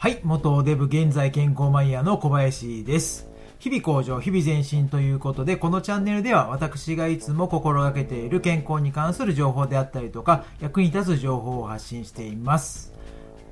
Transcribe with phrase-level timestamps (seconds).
[0.00, 3.28] はい、元デブ現在健康マイヤーの小林です。
[3.58, 12.94] 日々向上、日々前進ということで、このチャンネルでは私がいつも心がけている健康に関する情報であったりとか、役に立つ情報を発信しています。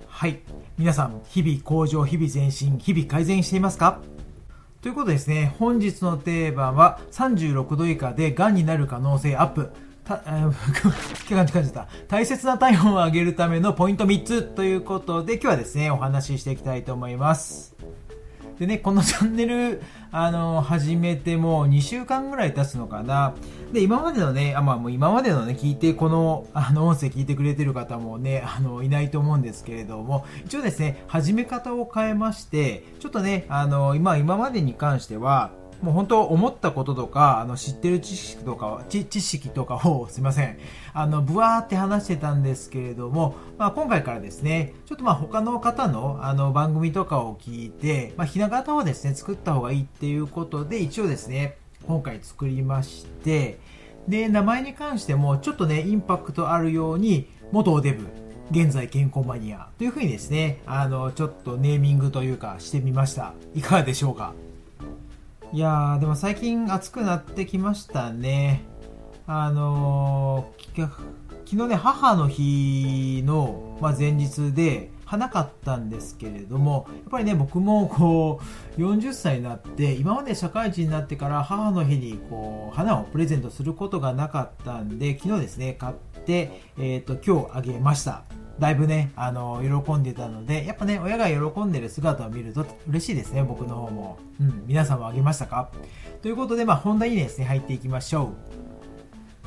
[0.07, 0.41] はい。
[0.79, 4.01] 皆さん、日々向上、日々前進、日々改善していますか？
[4.81, 9.71] ということでですね、本日のテーマは36度以下で癌になる可能性アップ。
[10.09, 11.87] た、えー、感 じ感じた。
[12.09, 17.77] 大切な体温を上げるためのポイント3つということで、今日はですね、お話ししていきたいと思います。
[18.59, 23.35] でね、このチャンネル、あの、始めてもう2週間ぐらい経つのかな。
[23.73, 40.59] で、今までのね、あ、まあもう今までのね、聞いて、この、あの、音声聞いてくれてる方もね、あの、いないと思うんですけれども、一応ですね、始め方を変えまして、ちょっとね、あの、今、今までに関しては、もう本当思ったこととか、あの、知ってる知識とか、知知識とかを、すいません、
[40.93, 53.61] あの、ブワーって話してたんですけれども、まあ今回からですね、ちょっとまあ他の方の、あの、番組とかを聞いて、まあひな形をですね、作った方がいいっていうことで、一応ですね、今回作りまして、
[54.09, 58.07] で、名前に関しても、ちょっとね、インパクトあるように、元デブ、
[58.51, 63.35] 現在健康マニアというふうにですね、あの、ちょっとネーミングというかしてみました。
[63.55, 64.33] いかがでしょうか？
[65.53, 68.65] いやー、でも最近暑くなってきましたね。
[69.27, 70.89] あのー、
[71.47, 78.43] 昨日ね、母の日の、まあ、前日で、花かったんですけれども、やっぱりね、僕もこ
[78.77, 85.95] う、40歳になって、今まで社会人になってから母の日にこう、花をプレゼントすることがなかったんで、昨日ですね、買っ
[86.27, 88.25] て、えっ、と、今日あげました。
[88.59, 94.19] だいぶね、あの、喜んでたので、やっぱね、親が喜んでる姿を見ると嬉しいですね、僕の方も。
[94.41, 95.71] うん、皆さんもあげましたか？
[96.23, 98.33] ということで、まあ、本題にですね、入っていきましょ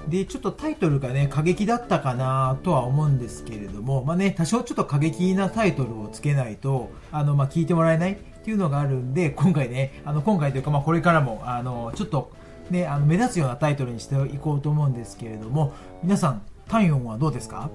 [0.07, 0.09] う。
[0.09, 12.31] で、ちょっとタイトルがね、過激だったかなとは思うんですけれども、まあね、多少ちょっと過激なタイトルをつけないと、あの、まあ、聞いてもらえないっていうのがあるんで、今回ね、あの、今回というか、まあ、これからも、あの、ちょっと、
[12.71, 17.69] ね、あの、目立つようなタイトルにしていこうと思うんですけれども、皆さん、体温はどうですか？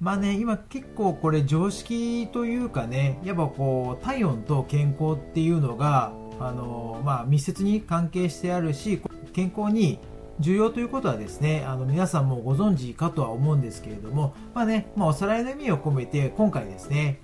[0.00, 9.02] まあね、今結構これ常識というかね、やっぱこう、体温と健康っていうのが、あの、まあ密接に関係してあるし、
[9.34, 9.98] 健康に
[10.38, 17.20] 重要ということはですね、あの皆さんもご存知かとは思うんですけれども、まあね、まあおさらいの意味を込めて、今回ですね、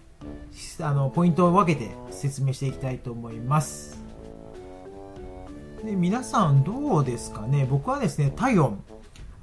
[0.82, 4.04] あの、ポイントを分けて説明していきたいと思います。
[5.82, 7.66] で皆さんどうですかね？
[7.70, 8.82] 僕はですね、体温、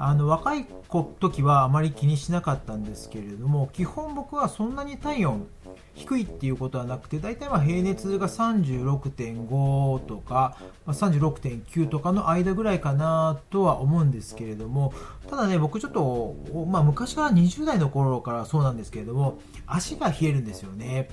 [0.06, 5.48] あの若い子時はあまり気にしなかったんですけれども基本僕はそんなに体温
[5.96, 14.94] 低いっていうことはなくて大体ま平熱が36.5とか、ま、36.9とかの間ぐらいかなとは思うんですけれども
[15.30, 16.36] ただね僕ちょっと、
[16.68, 21.08] まあ、昔から20代の頃からそうなんですけれども足が冷えるんですよね。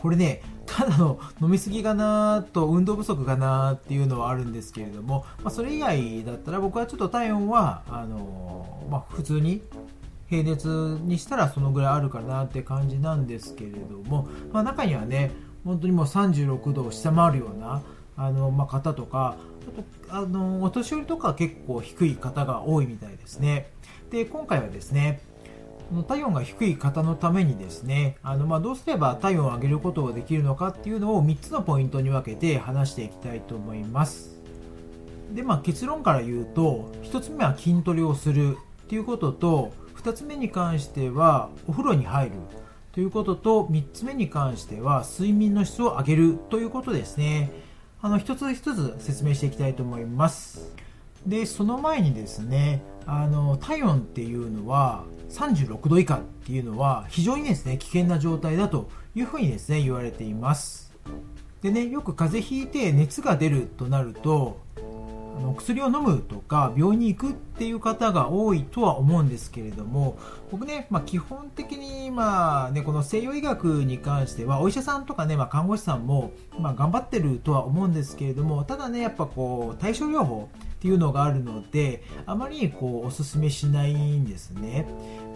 [0.00, 0.42] これね、
[0.76, 9.62] ただの飲みすぎかなと運動不足かなっていうのはあるんですけれども、まあ、それ以外だったら僕はちょっと体温はあの、まあ、普通に
[10.28, 10.66] 平熱
[11.02, 15.30] にしたらそのぐらいあるかなって感じなんですけれども、まあ、中にはね
[15.64, 17.82] 本当にもう36度を下回るような
[18.16, 19.36] あの、まあ、方とか
[20.10, 23.70] あとあのお年寄りとか結構低い方が多いみたいですね。
[24.10, 25.20] で今回はですね
[26.02, 34.34] 体温が低い方のためにですね、あのまあ、どうすれば体温を上げることができるのかっていうのを3つのポイントに分けて話していきたいと思います。
[35.32, 42.32] で、まあ、結論から言うと、1つ目は筋トレをするっていうことと、2つ目に関してはお風呂に入る
[42.92, 47.50] ということと、3つ目に関しては睡眠の質を上げるということですね。
[48.00, 50.74] あの、一つ一つ説明していきたいと思います。
[51.26, 55.04] で、その前にですね、あの、体温っていうのは、
[55.34, 60.92] 36度以下っていうのは非常にですね危険な状態だというふうにですね言われています。
[61.62, 70.18] でねよく風邪ひいて熱が出るとなるとあの薬を飲むとか病院に行くっていう方が多いとは思うんですけれども
[70.52, 80.48] 僕ね、まあ、基本的に、まあね、この西洋医学に関してはお医者さんとかね、まあ、看護師さんも、まあ、頑張ってるとは思うんですけれどもただねやっぱこう対症療法
[80.84, 84.84] っていうのがあるのであまりこうおすすめしないんですね。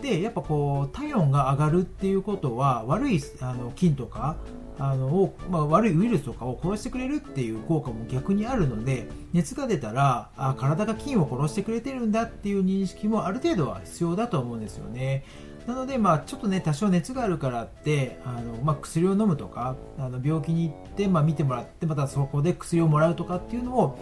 [0.02, 4.36] でやっぱこう体温が上がるっていうことは悪いあの菌とか
[4.78, 15.24] あのを、まあ、悪いウイルスとかを殺してくれるっていう効果も逆にあるので熱が出たらあ体が菌を殺してくれてるんだっていう認識もある程度は必要だと思うんですよね。
[15.66, 23.98] なので、まあ、ちょっとね多少熱があるからってあの、まあ、薬を飲むとかあの病気に行って、まあ、見てもらってまたそこで薬をもらうとかっていうのを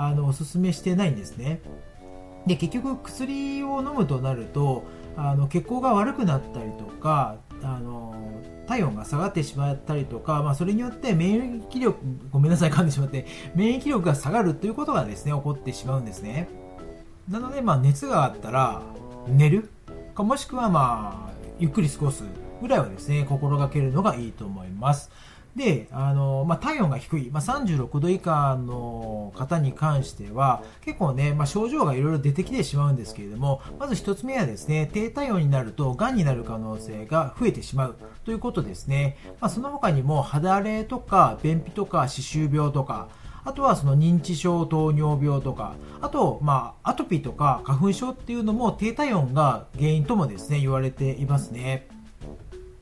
[0.00, 1.60] あのおすすめしてないんですね
[2.46, 4.84] で結局薬を飲むとなると
[5.16, 8.14] あの血行が悪くなったりとかあの
[8.66, 11.98] 体温が下がってしまったりとか、まあ、それによって免疫力、
[12.30, 13.26] ごめんなさい、噛んでしまって、
[13.56, 16.48] 免疫力が下がるということがですね、起こってしまうんですね。
[17.28, 18.82] なので、まあ、熱があったら、
[19.26, 19.68] 寝る
[20.14, 22.22] か、もしくは、まあ、ゆっくり過ごす
[22.62, 25.10] ぐらいはですね、心がけるのがいいと思います。
[25.56, 39.16] で、あの、まあ、体温が低い、まあ、36度以下の方に関しては、結構ね、まあ、症状がいろいろ出てきてしまうんですけれども、まず一つ目はですね、低体温になると、癌になる可能性が増えてしまうということですね。
[39.40, 43.08] まあ、その他にも、肌荒れとか、便秘とか、歯周病とか、
[43.44, 51.88] あとはその認知症、糖尿病とか、あと、まあ、アトピーとか花粉症っていうのも低体温が原因ともですね、言われていますね。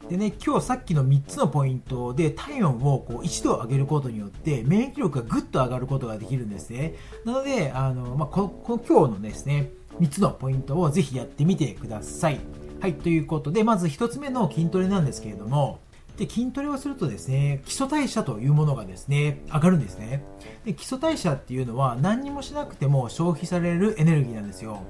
[0.09, 6.95] でね、今日さっきの3つのポイントで体温をこう1度上げることによって免疫力がぐっと上がることができるんですね。
[7.27, 9.71] なので、あの、まあ、ここ今日のですね、
[10.01, 12.41] 3つのポイントをぜひやってみてください。
[12.81, 15.81] はい、ということで、まず1つ目の筋トレなんですけれども、
[16.19, 20.25] で筋トレをするとですね基礎代謝というものがですね上がるんですね。
[20.65, 24.83] で基礎代謝っていうのは何にもしなくても消費されるエネルギーなんですよ。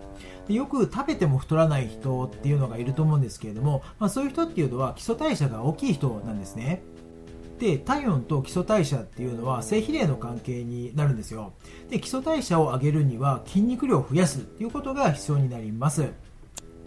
[0.48, 6.82] でよく食べても太らない人っていうのがいると思うんですけれども、まあ、そういう人っていうのは基礎代謝が大きい人なんですね。
[7.58, 11.52] で体温と基礎代謝っていうのは正比例の関係になるんですよ。
[11.90, 16.08] で基礎代謝を上げるには筋肉量を増やすっていうことが必要になります。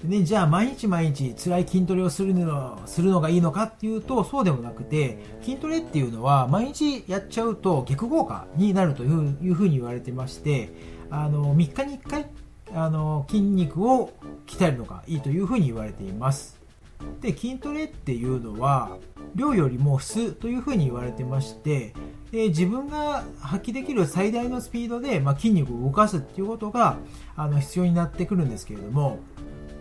[0.04, 10.74] でね、じゃあ毎日毎日辛い筋トレをするのするのがいいのかっていうとそうでもなくて筋トレっていうのは毎日やっちゃうと逆効果になるというふうに言われてまして
[11.12, 12.26] あの3日に1回
[12.74, 14.12] あの筋肉を
[14.48, 16.60] 鍛えるのがいいというふうに言われています。
[17.20, 18.98] で筋トレっていうのは
[19.36, 21.94] 量よりも質というふうに言われてまして
[22.32, 26.98] で自分が発揮できる最大のスピードで、まあ、筋肉を動かすっていうことが
[27.36, 29.20] あの必要になってくるんですけれども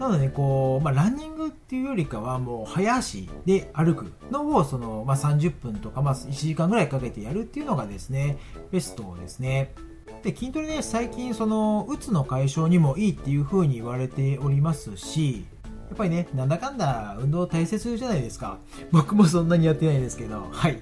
[0.01, 8.39] なのでこう、まあ、ランニングっていうよりかはもう早足で歩くのをその、まあ、30分とか、まあ、1時間ぐらいかけてやるっていうのがですね
[8.73, 9.75] ベストですね。
[10.23, 15.47] で筋トレね最近そのうつの解消にもいいっていう風に言われておりますし
[15.89, 18.59] やっぱりねなんだかんだ運動大切じゃないですか。
[18.93, 20.81] 僕もそんなにやってないですけどはい。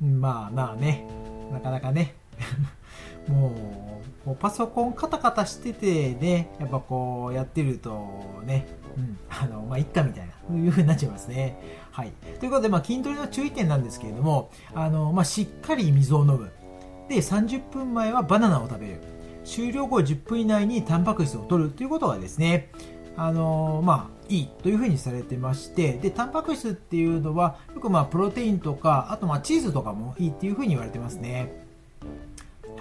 [0.00, 1.06] まあまあね。
[1.52, 2.14] なかなかね。
[3.28, 3.54] も
[3.90, 3.93] う
[4.24, 8.66] もうパソコンカタカタしててねやっぱこうやってるとね
[8.96, 11.58] うん あのまあいっかみたいなそういう風になっちゃいますね。
[11.90, 12.12] はい。
[12.40, 16.50] ということでまあ筋トレの注意点なんですけれどもあのまあしっかり水を飲む。
[17.08, 19.00] で30分前はバナナを食べる。
[19.44, 22.70] 終了後10分以内にタンパク質を取るということがですね
[23.16, 31.62] あの、まあいいというふうにされてましてでタンパク質っていうのはよくまあプロテインとかあとまあチーズとかもいいっていうふうに言われてますね。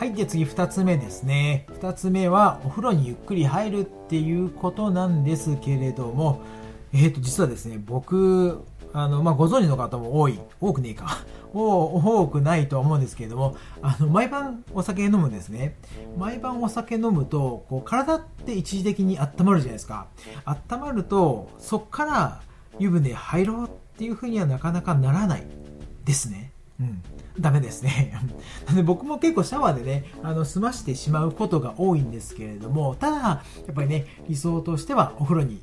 [0.03, 6.41] はいで次2つ目ですね2つ目はお風呂にゆっくり入るっていうことなんですけれども
[6.91, 11.19] えっ、ー、と実はですね僕あの、まあ、ご存知の方も多い、多くねえか、
[11.55, 15.77] 多くないとは思うんですけれども、あの、毎晩お酒飲むんですね。
[16.17, 20.07] 毎晩お酒飲むと、こう、体って一時的に温まるじゃないですか。
[20.45, 22.41] 温まると、そっから
[22.77, 25.47] 湯船入ろうっていうふうにはなかなかならない
[26.03, 26.52] ですね。
[26.79, 27.01] うん。
[27.39, 28.13] ダメですね。
[28.75, 35.61] で 僕も結構シャワーでね、あの、済ましてしまうことが多いんですけれども、ただ、やっぱりね、理想としてはお風呂に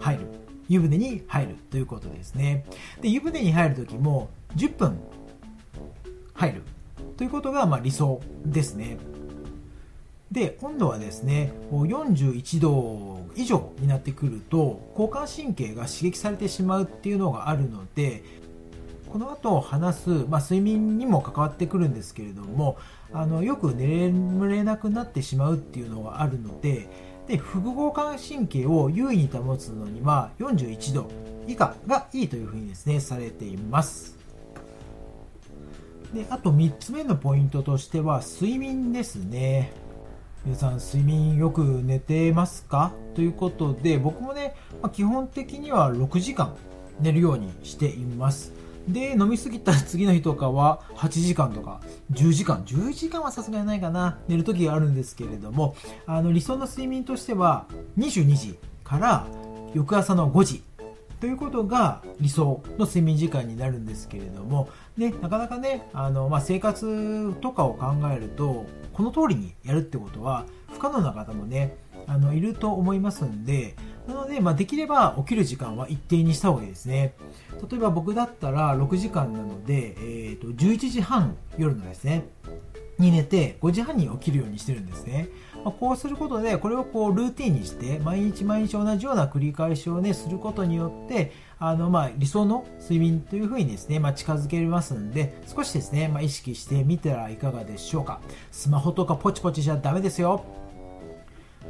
[0.00, 0.26] 入る。
[0.68, 2.64] 湯船に入るということですね。
[3.00, 4.98] で、湯船に入るときも10分
[6.34, 6.62] 入る
[7.16, 8.98] ということがま理想ですね。
[10.30, 18.22] で、温度はですね、41度以上になってくると、交感神経が刺激されてしまうっていうのがあるので、
[19.08, 22.76] この後話す、まあ、睡眠にも関わってくるんですけれども、
[23.12, 26.88] あのよく眠れなくなってしまうっていうのがあるので、
[27.26, 31.10] で副交感神経を優位に保つのには41度
[31.46, 34.16] 以下がいいというふうにですねされています。
[36.14, 39.72] であと3つ目のポイントとしては睡眠ですね。
[40.44, 42.92] 皆さん睡眠よく寝てますか？
[43.14, 46.56] ということで僕もね、まあ、基本的には6時間
[47.00, 48.52] 寝るようにしています。
[48.88, 51.80] で、飲みすぎた次の日とかは8時間とか
[52.12, 55.76] 10時間、11時間はさすがにないかな、寝る時があるんですけれども、
[56.06, 57.66] あの理想の睡眠としては
[57.98, 59.26] 22時から
[59.74, 60.62] 翌朝の5時
[61.20, 71.76] ということが理想の睡眠時間になるんですけれども、ね、なかなかね、あの、まあ、生活とかを考えると、この通りにやるってことは不可能な方もね、
[72.06, 73.74] あの、いると思いますんで、
[74.08, 77.14] なので、まあ、できれば起きる時間は一定にした方がいいですね。
[77.70, 82.24] 例えば僕だったら6時間なので、えー、と11時半夜のですね、
[82.98, 85.28] に寝て5時半に起きるようにしてるんですね。
[85.62, 98.20] まあ、こうすることで、これをこうルーティンにして、毎日毎日同じような繰り返しをね、することによって、あの、まあ、理想の睡眠というふうにですね、まあ、近づけますんで、少しですね、まあ、意識してみたらいかがでしょうか。
[98.50, 100.44] スマホとかポチポチじゃダメですよ。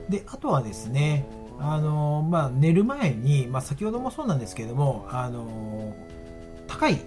[0.09, 1.27] で、あとはですね、
[1.61, 5.95] あの、まあ、寝る前に、まあ、先ほどもそうなんですけれども、あの、
[6.67, 7.01] 高い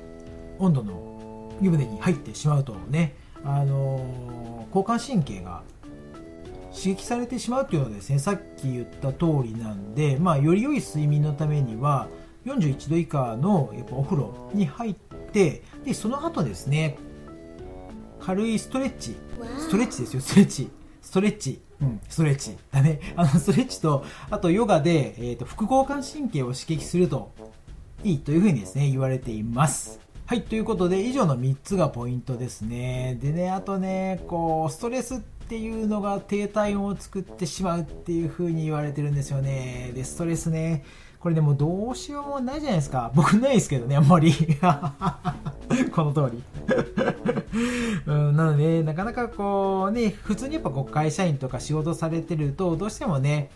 [0.59, 5.63] 温度の湯船に入ってしまうとね、あの、交感神経が
[6.73, 12.07] 刺激されてしまうというのはですね、さっき言った通りなんで、まあ、より良い睡眠のためには、
[12.45, 16.97] 41度以下のやっぱお風呂に入って、で、その後ですね、
[18.19, 19.15] 軽いストレッチ、
[19.57, 20.69] ストレッチですよ、ストレッチ、
[21.01, 21.61] ストレッチ、
[22.09, 22.99] ストレッチだね。
[23.15, 27.31] あの、ストレッチと、あとヨガで、えっ、ー、と、副交感神経を刺激すると
[28.03, 29.99] いいというふうにですね、言われています。
[30.25, 33.17] はい、ということで、以上の3つがポイントですね。
[33.21, 39.91] でね、あとね、こう、ストレスっていうのが低体温を作ってしまうっていうふうに言われてるんですよね。
[39.93, 40.85] で、ストレスね。
[41.21, 43.11] これでもどうしようもないじゃないですか。
[43.13, 44.33] 僕ないですけどね、あんまり。
[45.93, 46.43] この通り。
[48.07, 53.51] うん、なので、なかなかこうね、普通にやっぱこう会社員とか仕事されてると、どうしてもね、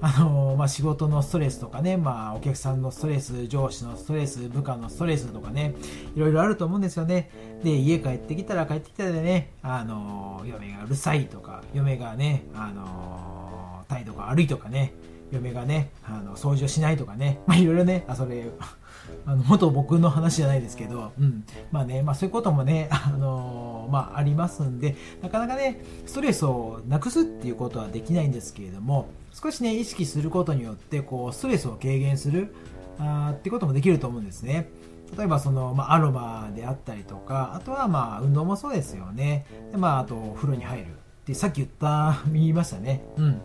[0.00, 5.74] あのまあ、仕事のストレスとかね、まあ、お客さんのストレス、上司のストレス、部下のストレスとかね、
[6.16, 7.30] いろいろあると思うんですよね。
[7.62, 14.94] で、家帰ってきたら帰ってきたらね、あの嫁がうるさいとか、嫁がね、あの態度が悪いとかね、
[15.32, 18.44] 嫁がね、あの掃除をしないとかね、 まあ、いろいろね、あ、それ、
[19.26, 21.44] あの、元僕の話じゃないですけど、うん。
[21.70, 32.54] まあね、まあそういうこともね、 あのー、まあありますんで、なかなかね、ストレスをなくすっていうことはできないんですけれども、少しね、意識することによって、こう、ストレスを軽減する、
[32.98, 34.68] あってこともできると思うんですね。
[35.16, 39.46] 例えばその、まあ、アロマであったりとか、あとはまあ、運動もそうですよね。
[39.70, 40.86] で、まあ、あと、風呂に入る。
[41.22, 43.04] ってさっき言った、言いましたね。
[43.16, 43.40] うん。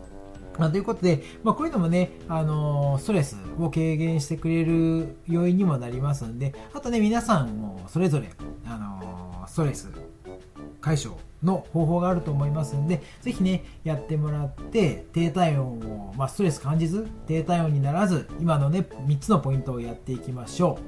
[0.58, 8.28] まあ、ということで、まあ、こういうのもね、あのー、ストレスを軽減してくれる要因にもなりますんで、あとね、皆さんもそれぞれ、
[8.66, 9.88] あのー、ストレス
[10.80, 20.78] 解消の方法があると思いますんで、ぜひね、やってもらって、低体温を、まあ、ストレス感じず、低体温にならず、今のね、3つのポイントをやっていきましょ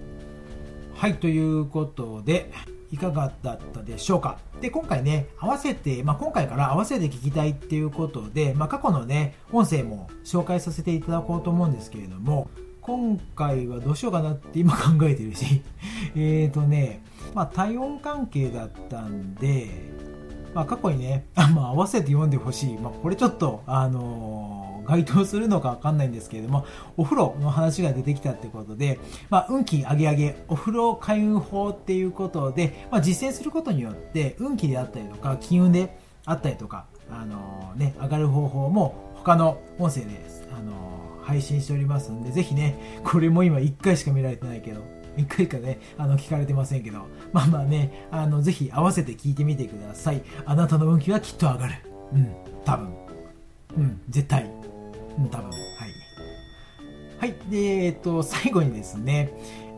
[0.97, 0.99] う。
[0.99, 2.53] はい、ということで、
[2.93, 4.39] いかがだったでしょうか？
[4.61, 12.49] で、今回ね、合わせて、まあ、今回から合わせて聞きたいっていうことで、まあ、過去のね、音声も紹介させていただこうと思うんですけれども、
[12.81, 15.63] 今回はどうしようかなって今考えてるし、
[16.17, 17.03] えっとね、
[17.35, 19.69] まあ、体温関係だったんで、
[20.55, 22.79] まあ、過去にね、まあ、合わせて読んでほしい。
[22.79, 40.21] まあ、これちょっと、あのー該当するのかわかんないんですけれども、お風呂の話が出てきたってことで、まあ、運気上げ上げ、お風呂開運法っていうことで、まあ、実践することによって、運気であったりとか、金運であったりとか、あのー、ね、上がる方法も他の音声で、
[40.57, 44.83] あのー、配信しておりますんで、ぜひね、これも今1回しか見られてないけど、
[45.17, 50.23] 1回かね、あの、聞かれてませんけど、まあまあね、あの、ぜひ合わせて聞いてみてください。
[50.45, 51.75] あなたの運気はきっと上がる。
[52.13, 52.35] うん、
[52.65, 52.95] 多分。
[53.77, 54.60] うん、絶対。
[55.29, 55.51] 多分。
[55.51, 55.61] はい。
[57.19, 57.35] はい。
[57.51, 59.33] で、えっと、最後にですね、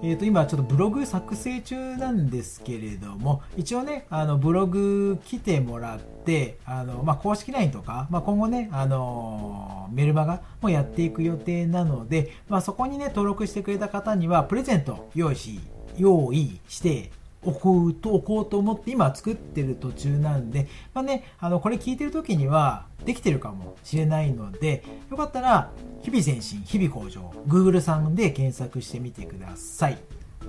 [0.04, 15.60] えっ、と、今ちょっとブログ作成中なんですけれども、一応ね、あの、ブログ来てもらって、あの、まあ、公式 LINE とか、まあ、今後ね、あの、メルマガもやっていく予定なので、まあ、そこにね、登録してくれた方には、プレゼント用意し、
[15.96, 17.12] 用意して、
[17.44, 25.70] 置こうと、おこうと思って今作ってる途中なんで、まあね、あの、これ聞いてる時にはできてるかもしれないので、よかったら、
[26.02, 29.98] 日々前進、日々向上、Google さんで検索してみてください。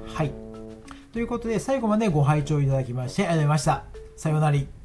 [0.08, 0.32] はい。
[1.12, 3.84] ということで、最後までご拝聴いただきましてありがとうございました。
[4.16, 4.83] さようなら。